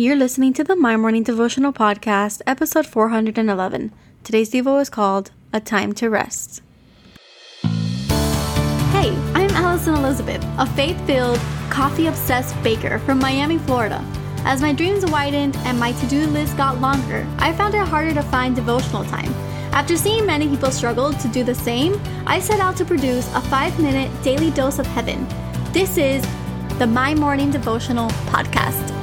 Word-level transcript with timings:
You're 0.00 0.16
listening 0.16 0.54
to 0.54 0.64
the 0.64 0.76
My 0.76 0.96
Morning 0.96 1.24
Devotional 1.24 1.74
Podcast, 1.74 2.40
episode 2.46 2.86
411. 2.86 3.92
Today's 4.24 4.50
Devo 4.50 4.80
is 4.80 4.88
called 4.88 5.30
A 5.52 5.60
Time 5.60 5.92
to 5.92 6.08
Rest. 6.08 6.62
Hey, 8.92 9.14
I'm 9.34 9.50
Alison 9.50 9.96
Elizabeth, 9.96 10.42
a 10.56 10.64
faith 10.64 10.98
filled, 11.06 11.36
coffee 11.68 12.06
obsessed 12.06 12.56
baker 12.62 12.98
from 13.00 13.18
Miami, 13.18 13.58
Florida. 13.58 14.02
As 14.46 14.62
my 14.62 14.72
dreams 14.72 15.04
widened 15.04 15.54
and 15.66 15.78
my 15.78 15.92
to 15.92 16.06
do 16.06 16.26
list 16.28 16.56
got 16.56 16.80
longer, 16.80 17.26
I 17.36 17.52
found 17.52 17.74
it 17.74 17.86
harder 17.86 18.14
to 18.14 18.22
find 18.22 18.56
devotional 18.56 19.04
time. 19.04 19.34
After 19.74 19.98
seeing 19.98 20.24
many 20.24 20.48
people 20.48 20.70
struggle 20.70 21.12
to 21.12 21.28
do 21.28 21.44
the 21.44 21.54
same, 21.54 22.00
I 22.26 22.40
set 22.40 22.58
out 22.58 22.78
to 22.78 22.86
produce 22.86 23.30
a 23.34 23.42
five 23.42 23.78
minute 23.78 24.10
daily 24.22 24.50
dose 24.52 24.78
of 24.78 24.86
heaven. 24.86 25.28
This 25.74 25.98
is 25.98 26.26
the 26.78 26.86
My 26.86 27.14
Morning 27.14 27.50
Devotional 27.50 28.08
Podcast. 28.32 28.99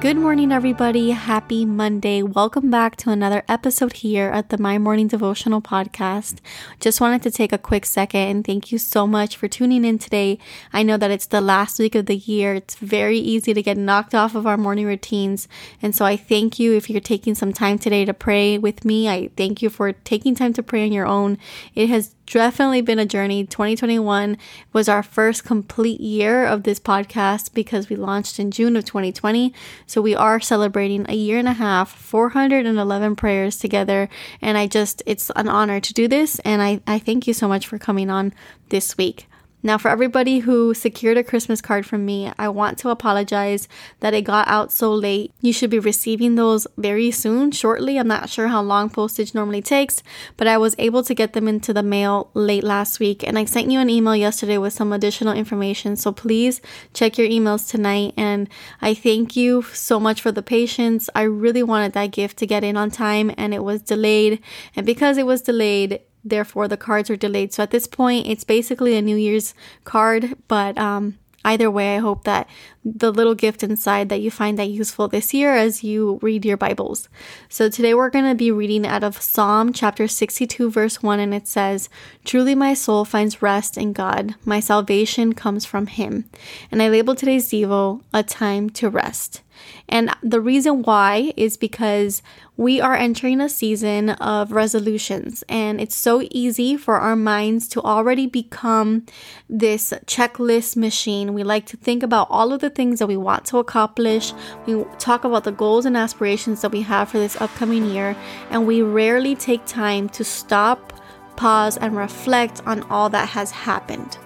Good 0.00 0.16
morning, 0.16 0.50
everybody. 0.50 1.10
Happy 1.10 1.66
Monday. 1.66 2.22
Welcome 2.22 2.70
back 2.70 2.96
to 2.96 3.10
another 3.10 3.42
episode 3.46 3.92
here 3.92 4.30
at 4.30 4.48
the 4.48 4.56
My 4.56 4.78
Morning 4.78 5.08
Devotional 5.08 5.60
Podcast. 5.60 6.38
Just 6.80 7.02
wanted 7.02 7.22
to 7.24 7.30
take 7.30 7.52
a 7.52 7.58
quick 7.58 7.84
second 7.84 8.20
and 8.22 8.42
thank 8.42 8.72
you 8.72 8.78
so 8.78 9.06
much 9.06 9.36
for 9.36 9.46
tuning 9.46 9.84
in 9.84 9.98
today. 9.98 10.38
I 10.72 10.84
know 10.84 10.96
that 10.96 11.10
it's 11.10 11.26
the 11.26 11.42
last 11.42 11.78
week 11.78 11.94
of 11.94 12.06
the 12.06 12.16
year. 12.16 12.54
It's 12.54 12.76
very 12.76 13.18
easy 13.18 13.52
to 13.52 13.62
get 13.62 13.76
knocked 13.76 14.14
off 14.14 14.34
of 14.34 14.46
our 14.46 14.56
morning 14.56 14.86
routines. 14.86 15.48
And 15.82 15.94
so 15.94 16.06
I 16.06 16.16
thank 16.16 16.58
you 16.58 16.72
if 16.72 16.88
you're 16.88 17.02
taking 17.02 17.34
some 17.34 17.52
time 17.52 17.78
today 17.78 18.06
to 18.06 18.14
pray 18.14 18.56
with 18.56 18.86
me. 18.86 19.06
I 19.06 19.28
thank 19.36 19.60
you 19.60 19.68
for 19.68 19.92
taking 19.92 20.34
time 20.34 20.54
to 20.54 20.62
pray 20.62 20.82
on 20.86 20.92
your 20.92 21.06
own. 21.06 21.36
It 21.74 21.90
has 21.90 22.14
definitely 22.32 22.80
been 22.80 22.98
a 22.98 23.06
journey. 23.06 23.44
2021 23.44 24.38
was 24.72 24.88
our 24.88 25.02
first 25.02 25.44
complete 25.44 26.00
year 26.00 26.46
of 26.46 26.62
this 26.62 26.78
podcast 26.78 27.52
because 27.54 27.88
we 27.88 27.96
launched 27.96 28.38
in 28.38 28.50
June 28.50 28.76
of 28.76 28.84
2020. 28.84 29.52
So 29.86 30.00
we 30.00 30.14
are 30.14 30.40
celebrating 30.40 31.06
a 31.08 31.14
year 31.14 31.38
and 31.38 31.48
a 31.48 31.52
half, 31.52 31.90
411 31.90 33.16
prayers 33.16 33.58
together. 33.58 34.08
And 34.40 34.56
I 34.56 34.66
just, 34.66 35.02
it's 35.06 35.30
an 35.36 35.48
honor 35.48 35.80
to 35.80 35.92
do 35.92 36.08
this. 36.08 36.38
And 36.40 36.62
I, 36.62 36.80
I 36.86 36.98
thank 36.98 37.26
you 37.26 37.34
so 37.34 37.48
much 37.48 37.66
for 37.66 37.78
coming 37.78 38.10
on 38.10 38.32
this 38.68 38.96
week. 38.96 39.26
Now, 39.62 39.76
for 39.76 39.88
everybody 39.88 40.40
who 40.40 40.72
secured 40.72 41.18
a 41.18 41.24
Christmas 41.24 41.60
card 41.60 41.84
from 41.84 42.06
me, 42.06 42.32
I 42.38 42.48
want 42.48 42.78
to 42.78 42.88
apologize 42.88 43.68
that 44.00 44.14
it 44.14 44.22
got 44.22 44.48
out 44.48 44.72
so 44.72 44.92
late. 44.92 45.32
You 45.40 45.52
should 45.52 45.70
be 45.70 45.78
receiving 45.78 46.34
those 46.34 46.66
very 46.78 47.10
soon, 47.10 47.50
shortly. 47.50 47.98
I'm 47.98 48.08
not 48.08 48.30
sure 48.30 48.48
how 48.48 48.62
long 48.62 48.88
postage 48.88 49.34
normally 49.34 49.60
takes, 49.60 50.02
but 50.36 50.46
I 50.46 50.56
was 50.56 50.74
able 50.78 51.02
to 51.02 51.14
get 51.14 51.34
them 51.34 51.46
into 51.46 51.74
the 51.74 51.82
mail 51.82 52.30
late 52.32 52.64
last 52.64 53.00
week. 53.00 53.22
And 53.22 53.38
I 53.38 53.44
sent 53.44 53.70
you 53.70 53.80
an 53.80 53.90
email 53.90 54.16
yesterday 54.16 54.56
with 54.56 54.72
some 54.72 54.92
additional 54.92 55.34
information. 55.34 55.96
So 55.96 56.10
please 56.10 56.60
check 56.94 57.18
your 57.18 57.28
emails 57.28 57.68
tonight. 57.68 58.14
And 58.16 58.48
I 58.80 58.94
thank 58.94 59.36
you 59.36 59.62
so 59.74 60.00
much 60.00 60.22
for 60.22 60.32
the 60.32 60.42
patience. 60.42 61.10
I 61.14 61.22
really 61.22 61.62
wanted 61.62 61.92
that 61.92 62.12
gift 62.12 62.38
to 62.38 62.46
get 62.46 62.64
in 62.64 62.76
on 62.76 62.90
time, 62.90 63.30
and 63.36 63.52
it 63.52 63.62
was 63.62 63.82
delayed. 63.82 64.42
And 64.74 64.86
because 64.86 65.18
it 65.18 65.26
was 65.26 65.42
delayed, 65.42 66.00
therefore 66.24 66.68
the 66.68 66.76
cards 66.76 67.10
are 67.10 67.16
delayed. 67.16 67.52
So 67.52 67.62
at 67.62 67.70
this 67.70 67.86
point, 67.86 68.26
it's 68.26 68.44
basically 68.44 68.96
a 68.96 69.02
New 69.02 69.16
Year's 69.16 69.54
card, 69.84 70.36
but 70.48 70.76
um, 70.78 71.18
either 71.44 71.70
way, 71.70 71.96
I 71.96 71.98
hope 71.98 72.24
that 72.24 72.48
the 72.84 73.12
little 73.12 73.34
gift 73.34 73.62
inside 73.62 74.08
that 74.08 74.20
you 74.20 74.30
find 74.30 74.58
that 74.58 74.68
useful 74.68 75.08
this 75.08 75.32
year 75.32 75.54
as 75.54 75.84
you 75.84 76.18
read 76.22 76.44
your 76.44 76.56
Bibles. 76.56 77.08
So 77.48 77.68
today 77.68 77.94
we're 77.94 78.10
going 78.10 78.28
to 78.28 78.34
be 78.34 78.50
reading 78.50 78.86
out 78.86 79.04
of 79.04 79.20
Psalm 79.20 79.72
chapter 79.72 80.08
62 80.08 80.70
verse 80.70 81.02
1 81.02 81.20
and 81.20 81.34
it 81.34 81.46
says, 81.46 81.88
"Truly 82.24 82.54
my 82.54 82.74
soul 82.74 83.04
finds 83.04 83.42
rest 83.42 83.76
in 83.76 83.92
God. 83.92 84.34
My 84.44 84.60
salvation 84.60 85.32
comes 85.32 85.64
from 85.64 85.86
him." 85.86 86.26
And 86.70 86.82
I 86.82 86.88
labeled 86.88 87.18
today's 87.18 87.50
devo 87.50 88.02
a 88.12 88.22
time 88.22 88.70
to 88.70 88.88
rest. 88.88 89.42
And 89.88 90.14
the 90.22 90.40
reason 90.40 90.82
why 90.82 91.32
is 91.36 91.56
because 91.56 92.22
we 92.56 92.80
are 92.80 92.94
entering 92.94 93.40
a 93.40 93.48
season 93.48 94.10
of 94.10 94.52
resolutions, 94.52 95.42
and 95.48 95.80
it's 95.80 95.96
so 95.96 96.22
easy 96.30 96.76
for 96.76 96.96
our 96.96 97.16
minds 97.16 97.66
to 97.68 97.80
already 97.80 98.26
become 98.26 99.06
this 99.48 99.92
checklist 100.04 100.76
machine. 100.76 101.32
We 101.32 101.42
like 101.42 101.66
to 101.66 101.76
think 101.78 102.02
about 102.02 102.28
all 102.30 102.52
of 102.52 102.60
the 102.60 102.68
things 102.68 102.98
that 102.98 103.06
we 103.06 103.16
want 103.16 103.46
to 103.46 103.58
accomplish. 103.58 104.34
We 104.66 104.84
talk 104.98 105.24
about 105.24 105.44
the 105.44 105.52
goals 105.52 105.86
and 105.86 105.96
aspirations 105.96 106.60
that 106.60 106.72
we 106.72 106.82
have 106.82 107.08
for 107.08 107.18
this 107.18 107.40
upcoming 107.40 107.86
year, 107.86 108.14
and 108.50 108.66
we 108.66 108.82
rarely 108.82 109.34
take 109.34 109.64
time 109.64 110.08
to 110.10 110.22
stop, 110.22 110.92
pause, 111.36 111.78
and 111.78 111.96
reflect 111.96 112.60
on 112.66 112.82
all 112.84 113.08
that 113.08 113.30
has 113.30 113.50
happened. 113.50 114.18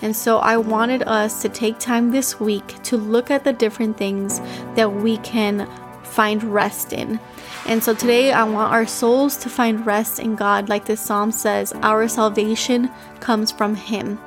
And 0.00 0.14
so 0.14 0.38
I 0.38 0.56
wanted 0.56 1.02
us 1.02 1.42
to 1.42 1.48
take 1.48 1.78
time 1.78 2.10
this 2.10 2.40
week 2.40 2.82
to 2.84 2.96
look 2.96 3.30
at 3.30 3.44
the 3.44 3.52
different 3.52 3.96
things 3.96 4.40
that 4.74 4.92
we 4.92 5.18
can 5.18 5.68
find 6.02 6.42
rest 6.44 6.92
in. 6.92 7.18
And 7.66 7.82
so 7.82 7.94
today 7.94 8.32
I 8.32 8.44
want 8.44 8.72
our 8.72 8.86
souls 8.86 9.36
to 9.38 9.48
find 9.48 9.86
rest 9.86 10.18
in 10.18 10.34
God, 10.34 10.68
like 10.68 10.84
this 10.84 11.00
psalm 11.00 11.30
says, 11.30 11.72
our 11.82 12.08
salvation 12.08 12.90
comes 13.20 13.52
from 13.52 13.74
Him. 13.74 14.18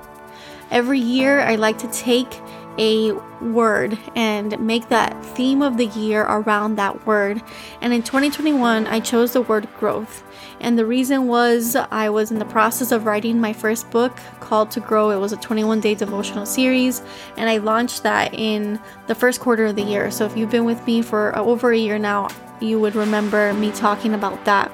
Every 0.72 1.00
year 1.00 1.42
I 1.42 1.56
like 1.56 1.78
to 1.80 1.92
take 1.92 2.42
a 2.78 3.12
word 3.42 3.98
and 4.16 4.60
make 4.60 4.90
that 4.90 5.26
theme 5.26 5.62
of 5.62 5.78
the 5.78 5.88
year 5.88 6.24
around 6.24 6.76
that 6.76 7.06
word. 7.06 7.42
And 7.82 7.94
in 7.94 8.04
2021, 8.04 8.88
I 8.88 9.00
chose 9.00 9.34
the 9.34 9.42
word 9.42 9.68
growth. 9.80 10.24
And 10.60 10.78
the 10.78 10.86
reason 10.86 11.28
was 11.28 11.76
I 11.76 12.10
was 12.10 12.32
in 12.32 12.40
the 12.40 12.46
process 12.46 12.92
of 12.92 13.06
writing 13.06 13.40
my 13.40 13.54
first 13.54 13.90
book 13.92 14.18
called 14.40 14.72
To 14.72 14.80
Grow. 14.80 15.12
It 15.12 15.18
was 15.18 15.34
a 15.34 15.38
21 15.38 15.80
day 15.80 15.96
devotional 15.96 16.46
series, 16.46 17.02
and 17.38 17.50
I 17.50 17.58
launched 17.58 18.04
that 18.04 18.34
in 18.34 18.80
the 19.08 19.16
first 19.16 19.42
quarter 19.42 19.66
of 19.66 19.76
the 19.76 19.84
year. 19.84 20.12
So 20.12 20.26
if 20.26 20.36
you've 20.38 20.52
been 20.52 20.66
with 20.66 20.86
me 20.86 21.02
for 21.02 21.38
over 21.38 21.72
a 21.72 21.78
year 21.78 22.00
now, 22.00 22.30
you 22.62 22.80
would 22.80 22.96
remember 22.96 23.54
me 23.54 23.72
talking 23.72 24.14
about 24.14 24.46
that. 24.46 24.72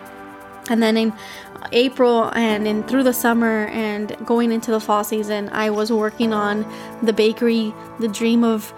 And 0.72 0.82
then 0.82 0.96
in 0.96 1.14
April 1.74 2.32
and 2.34 2.66
in 2.66 2.84
through 2.84 3.04
the 3.04 3.12
summer 3.12 3.66
and 3.68 4.16
going 4.26 4.54
into 4.54 4.72
the 4.72 4.80
fall 4.80 5.04
season, 5.04 5.50
I 5.52 5.70
was 5.70 5.92
working 5.92 6.32
on 6.32 6.66
the 7.04 7.12
bakery, 7.12 7.74
the 8.00 8.08
dream 8.08 8.46
of 8.46 8.74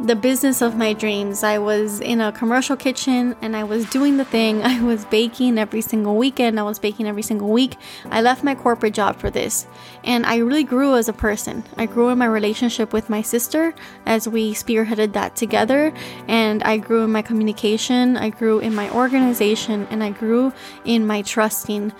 the 0.00 0.14
business 0.14 0.62
of 0.62 0.76
my 0.76 0.92
dreams. 0.92 1.42
I 1.42 1.58
was 1.58 2.00
in 2.00 2.20
a 2.20 2.30
commercial 2.30 2.76
kitchen 2.76 3.34
and 3.42 3.56
I 3.56 3.64
was 3.64 3.88
doing 3.90 4.16
the 4.16 4.24
thing. 4.24 4.62
I 4.64 4.80
was 4.82 5.04
baking 5.06 5.58
every 5.58 5.80
single 5.80 6.16
weekend. 6.16 6.58
I 6.60 6.62
was 6.62 6.78
baking 6.78 7.06
every 7.06 7.22
single 7.22 7.48
week. 7.48 7.76
I 8.10 8.20
left 8.20 8.44
my 8.44 8.54
corporate 8.54 8.94
job 8.94 9.16
for 9.16 9.30
this. 9.30 9.66
And 10.04 10.24
I 10.24 10.36
really 10.36 10.64
grew 10.64 10.94
as 10.94 11.08
a 11.08 11.12
person. 11.12 11.64
I 11.76 11.86
grew 11.86 12.10
in 12.10 12.18
my 12.18 12.26
relationship 12.26 12.92
with 12.92 13.10
my 13.10 13.22
sister 13.22 13.74
as 14.06 14.28
we 14.28 14.54
spearheaded 14.54 15.12
that 15.14 15.34
together. 15.34 15.92
And 16.28 16.62
I 16.62 16.76
grew 16.76 17.02
in 17.02 17.10
my 17.10 17.22
communication. 17.22 18.16
I 18.16 18.30
grew 18.30 18.60
in 18.60 18.74
my 18.74 18.90
organization. 18.90 19.88
And 19.90 20.04
I 20.04 20.10
grew 20.10 20.52
in 20.84 21.06
my 21.06 21.22
trusting 21.22 21.92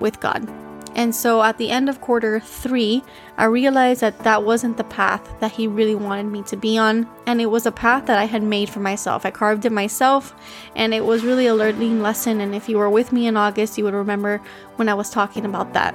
with 0.00 0.20
God. 0.20 0.71
And 0.94 1.14
so 1.14 1.42
at 1.42 1.58
the 1.58 1.70
end 1.70 1.88
of 1.88 2.00
quarter 2.00 2.38
three, 2.38 3.02
I 3.38 3.46
realized 3.46 4.02
that 4.02 4.18
that 4.20 4.44
wasn't 4.44 4.76
the 4.76 4.84
path 4.84 5.26
that 5.40 5.52
He 5.52 5.66
really 5.66 5.94
wanted 5.94 6.26
me 6.26 6.42
to 6.44 6.56
be 6.56 6.76
on. 6.76 7.08
And 7.26 7.40
it 7.40 7.46
was 7.46 7.66
a 7.66 7.72
path 7.72 8.06
that 8.06 8.18
I 8.18 8.24
had 8.24 8.42
made 8.42 8.68
for 8.68 8.80
myself. 8.80 9.24
I 9.24 9.30
carved 9.30 9.64
it 9.64 9.72
myself, 9.72 10.34
and 10.76 10.92
it 10.92 11.04
was 11.04 11.24
really 11.24 11.46
a 11.46 11.54
learning 11.54 12.02
lesson. 12.02 12.40
And 12.40 12.54
if 12.54 12.68
you 12.68 12.78
were 12.78 12.90
with 12.90 13.12
me 13.12 13.26
in 13.26 13.36
August, 13.36 13.78
you 13.78 13.84
would 13.84 13.94
remember 13.94 14.40
when 14.76 14.88
I 14.88 14.94
was 14.94 15.10
talking 15.10 15.44
about 15.44 15.72
that. 15.72 15.94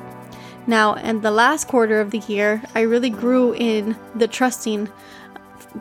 Now, 0.66 0.96
in 0.96 1.22
the 1.22 1.32
last 1.32 1.68
quarter 1.68 2.02
of 2.02 2.12
the 2.12 2.20
year, 2.28 2.62
I 2.76 2.82
really 2.82 3.10
grew 3.10 3.54
in 3.54 3.96
the 4.16 4.28
trusting 4.28 4.90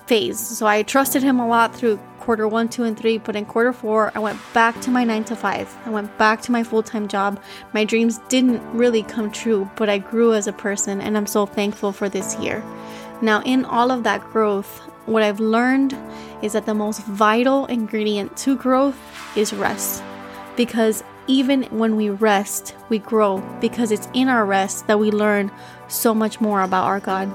phase. 0.07 0.39
So 0.39 0.67
I 0.67 0.83
trusted 0.83 1.23
Him 1.23 1.41
a 1.41 1.49
lot 1.49 1.75
through 1.75 1.99
quarter 2.27 2.49
one, 2.49 2.69
two, 2.69 2.83
and 2.83 2.99
three. 2.99 3.19
But 3.19 3.37
in 3.37 3.47
quarter 3.47 3.73
four, 3.73 4.11
I 4.17 4.19
went 4.19 4.39
back 4.53 4.81
to 4.81 4.91
my 4.91 5.05
nine 5.05 5.23
to 5.25 5.37
five. 5.37 5.73
I 5.87 5.91
went 5.91 6.19
back 6.19 6.43
to 6.43 6.53
my 6.53 6.65
full 6.65 6.83
time 6.83 7.07
job. 7.07 7.41
My 7.73 7.85
dreams 7.85 8.19
didn't 8.29 8.61
really 8.77 9.05
come 9.05 9.31
true, 9.31 9.71
but 9.77 9.89
I 9.89 9.99
grew 9.99 10.35
as 10.35 10.49
a 10.49 10.53
person, 10.53 11.01
and 11.01 11.17
I'm 11.17 11.29
so 11.29 11.47
thankful 11.47 11.93
for 11.93 12.09
this 12.09 12.37
year. 12.39 12.65
Now, 13.23 13.43
in 13.45 13.65
all 13.65 13.93
of 13.93 14.03
that 14.03 14.25
growth, 14.33 14.81
what 15.07 15.23
I've 15.23 15.39
learned 15.39 15.97
is 16.43 16.55
that 16.55 16.67
the 16.67 16.75
most 16.75 17.01
vital 17.05 17.67
ingredient 17.67 18.37
to 18.39 18.57
growth 18.57 18.99
is 19.37 19.53
rest. 19.53 20.03
Because 20.57 21.05
even 21.29 21.63
when 21.65 21.95
we 21.95 22.11
rest, 22.11 22.75
we 22.89 22.99
grow 22.99 23.39
because 23.61 23.93
it's 23.93 24.09
in 24.15 24.29
our 24.29 24.45
rest 24.45 24.89
that 24.89 24.99
we 24.99 25.11
learn 25.13 25.51
so 25.87 26.13
much 26.13 26.41
more 26.41 26.63
about 26.63 26.87
our 26.87 26.99
God. 26.99 27.31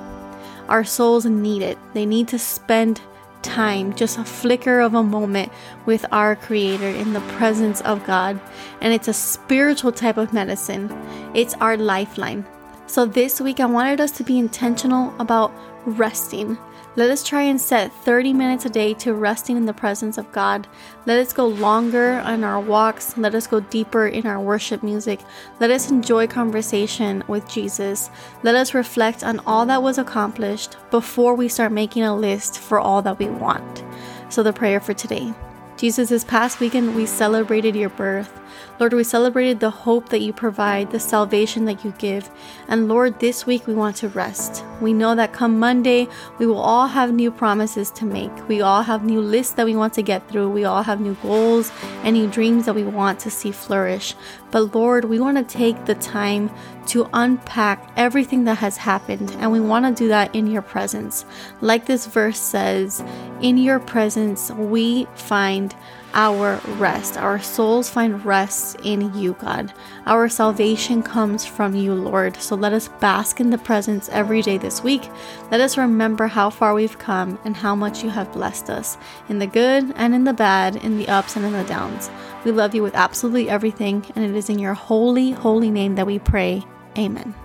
Our 0.67 0.83
souls 0.83 1.25
need 1.25 1.61
it. 1.61 1.77
They 1.93 2.05
need 2.05 2.27
to 2.29 2.39
spend 2.39 2.99
time, 3.43 3.93
just 3.95 4.17
a 4.17 4.23
flicker 4.23 4.79
of 4.79 4.93
a 4.93 5.03
moment 5.03 5.51
with 5.85 6.05
our 6.11 6.35
Creator 6.35 6.87
in 6.87 7.13
the 7.13 7.21
presence 7.37 7.81
of 7.81 8.03
God. 8.05 8.39
And 8.81 8.93
it's 8.93 9.07
a 9.07 9.13
spiritual 9.13 9.91
type 9.91 10.17
of 10.17 10.33
medicine, 10.33 10.91
it's 11.33 11.53
our 11.55 11.77
lifeline. 11.77 12.45
So 12.87 13.05
this 13.05 13.39
week, 13.39 13.59
I 13.59 13.65
wanted 13.65 14.01
us 14.01 14.11
to 14.11 14.23
be 14.23 14.37
intentional 14.37 15.13
about 15.19 15.51
resting. 15.85 16.57
Let 16.97 17.09
us 17.09 17.23
try 17.23 17.43
and 17.43 17.59
set 17.59 17.93
30 17.93 18.33
minutes 18.33 18.65
a 18.65 18.69
day 18.69 18.93
to 18.95 19.13
resting 19.13 19.55
in 19.55 19.65
the 19.65 19.73
presence 19.73 20.17
of 20.17 20.29
God. 20.33 20.67
Let 21.05 21.19
us 21.19 21.31
go 21.31 21.47
longer 21.47 22.19
on 22.25 22.43
our 22.43 22.59
walks. 22.59 23.17
Let 23.17 23.33
us 23.33 23.47
go 23.47 23.61
deeper 23.61 24.07
in 24.07 24.27
our 24.27 24.41
worship 24.41 24.83
music. 24.83 25.21
Let 25.61 25.71
us 25.71 25.89
enjoy 25.89 26.27
conversation 26.27 27.23
with 27.29 27.47
Jesus. 27.47 28.09
Let 28.43 28.55
us 28.55 28.73
reflect 28.73 29.23
on 29.23 29.39
all 29.47 29.65
that 29.67 29.81
was 29.81 29.99
accomplished 29.99 30.75
before 30.89 31.33
we 31.33 31.47
start 31.47 31.71
making 31.71 32.03
a 32.03 32.13
list 32.13 32.59
for 32.59 32.77
all 32.77 33.01
that 33.03 33.19
we 33.19 33.29
want. 33.29 33.85
So, 34.27 34.43
the 34.43 34.51
prayer 34.51 34.81
for 34.81 34.93
today. 34.93 35.33
Jesus, 35.77 36.09
this 36.09 36.25
past 36.25 36.59
weekend 36.59 36.93
we 36.93 37.05
celebrated 37.05 37.73
your 37.73 37.89
birth. 37.89 38.40
Lord, 38.79 38.93
we 38.93 39.03
celebrated 39.03 39.59
the 39.59 39.69
hope 39.69 40.09
that 40.09 40.21
you 40.21 40.33
provide, 40.33 40.91
the 40.91 40.99
salvation 40.99 41.65
that 41.65 41.85
you 41.85 41.93
give. 41.97 42.29
And 42.67 42.87
Lord, 42.87 43.19
this 43.19 43.45
week 43.45 43.67
we 43.67 43.73
want 43.73 43.95
to 43.97 44.09
rest. 44.09 44.63
We 44.81 44.93
know 44.93 45.15
that 45.15 45.33
come 45.33 45.59
Monday, 45.59 46.07
we 46.39 46.47
will 46.47 46.59
all 46.59 46.87
have 46.87 47.13
new 47.13 47.31
promises 47.31 47.91
to 47.91 48.05
make. 48.05 48.31
We 48.47 48.61
all 48.61 48.81
have 48.81 49.03
new 49.03 49.21
lists 49.21 49.53
that 49.53 49.65
we 49.65 49.75
want 49.75 49.93
to 49.93 50.01
get 50.01 50.27
through. 50.27 50.49
We 50.49 50.65
all 50.65 50.83
have 50.83 50.99
new 50.99 51.15
goals 51.21 51.71
and 52.03 52.15
new 52.15 52.27
dreams 52.27 52.65
that 52.65 52.75
we 52.75 52.83
want 52.83 53.19
to 53.19 53.29
see 53.29 53.51
flourish. 53.51 54.15
But 54.49 54.75
Lord, 54.75 55.05
we 55.05 55.19
want 55.19 55.37
to 55.37 55.43
take 55.43 55.85
the 55.85 55.95
time 55.95 56.49
to 56.87 57.07
unpack 57.13 57.91
everything 57.95 58.43
that 58.45 58.57
has 58.57 58.75
happened, 58.77 59.31
and 59.39 59.51
we 59.51 59.59
want 59.59 59.85
to 59.85 60.03
do 60.03 60.07
that 60.09 60.33
in 60.35 60.47
your 60.47 60.63
presence. 60.63 61.25
Like 61.61 61.85
this 61.85 62.07
verse 62.07 62.39
says, 62.39 63.03
in 63.41 63.57
your 63.57 63.79
presence 63.79 64.51
we 64.51 65.05
find 65.15 65.75
our 66.13 66.59
rest. 66.77 67.17
Our 67.17 67.39
souls 67.41 67.89
find 67.89 68.23
rest 68.25 68.77
in 68.83 69.13
you, 69.17 69.33
God. 69.39 69.73
Our 70.05 70.29
salvation 70.29 71.03
comes 71.03 71.45
from 71.45 71.75
you, 71.75 71.93
Lord. 71.93 72.37
So 72.37 72.55
let 72.55 72.73
us 72.73 72.87
bask 72.99 73.39
in 73.39 73.49
the 73.49 73.57
presence 73.57 74.09
every 74.09 74.41
day 74.41 74.57
this 74.57 74.83
week. 74.83 75.09
Let 75.51 75.61
us 75.61 75.77
remember 75.77 76.27
how 76.27 76.49
far 76.49 76.73
we've 76.73 76.97
come 76.99 77.39
and 77.45 77.55
how 77.55 77.75
much 77.75 78.03
you 78.03 78.09
have 78.09 78.31
blessed 78.33 78.69
us 78.69 78.97
in 79.29 79.39
the 79.39 79.47
good 79.47 79.93
and 79.95 80.13
in 80.13 80.23
the 80.23 80.33
bad, 80.33 80.75
in 80.77 80.97
the 80.97 81.07
ups 81.07 81.35
and 81.35 81.45
in 81.45 81.53
the 81.53 81.63
downs. 81.63 82.09
We 82.43 82.51
love 82.51 82.73
you 82.73 82.83
with 82.83 82.95
absolutely 82.95 83.49
everything, 83.49 84.05
and 84.15 84.25
it 84.25 84.35
is 84.35 84.49
in 84.49 84.59
your 84.59 84.73
holy, 84.73 85.31
holy 85.31 85.69
name 85.69 85.95
that 85.95 86.07
we 86.07 86.19
pray. 86.19 86.63
Amen. 86.97 87.35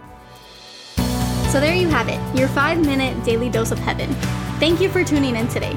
So 1.50 1.60
there 1.60 1.74
you 1.74 1.88
have 1.88 2.08
it, 2.08 2.20
your 2.38 2.48
five 2.48 2.84
minute 2.84 3.22
daily 3.24 3.48
dose 3.48 3.70
of 3.70 3.78
heaven. 3.78 4.12
Thank 4.58 4.80
you 4.80 4.88
for 4.88 5.04
tuning 5.04 5.36
in 5.36 5.48
today. 5.48 5.76